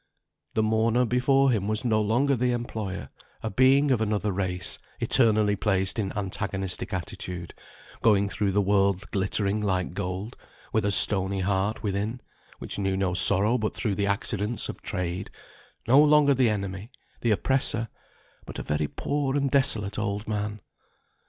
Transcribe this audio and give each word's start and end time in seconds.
The 0.55 0.63
mourner 0.63 1.05
before 1.05 1.51
him 1.51 1.67
was 1.67 1.85
no 1.85 2.01
longer 2.01 2.35
the 2.35 2.53
employer; 2.53 3.09
a 3.43 3.51
being 3.51 3.91
of 3.91 4.01
another 4.01 4.31
race, 4.31 4.79
eternally 4.99 5.55
placed 5.55 5.99
in 5.99 6.11
antagonistic 6.17 6.91
attitude; 6.91 7.53
going 8.01 8.27
through 8.27 8.53
the 8.53 8.63
world 8.63 9.11
glittering 9.11 9.61
like 9.61 9.93
gold, 9.93 10.35
with 10.73 10.85
a 10.85 10.91
stony 10.91 11.41
heart 11.41 11.83
within, 11.83 12.19
which 12.57 12.79
knew 12.79 12.97
no 12.97 13.13
sorrow 13.13 13.59
but 13.59 13.75
through 13.75 13.93
the 13.93 14.07
accidents 14.07 14.69
of 14.69 14.81
Trade; 14.81 15.29
no 15.87 16.01
longer 16.01 16.33
the 16.33 16.49
enemy, 16.49 16.89
the 17.19 17.29
oppressor, 17.29 17.87
but 18.47 18.57
a 18.57 18.63
very 18.63 18.87
poor 18.87 19.37
and 19.37 19.51
desolate 19.51 19.99
old 19.99 20.27
man. 20.27 20.61